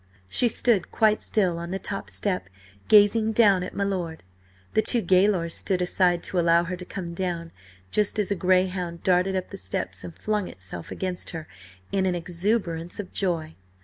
[0.27, 2.49] She stood quite still on the top step,
[2.87, 4.23] gazing down at my lord.
[4.73, 7.51] The two gaolers stood aside to allow her to come down,
[7.91, 11.47] just as a greyhound darted up the steps and flung itself against her
[11.91, 13.57] in an exuberance of joy.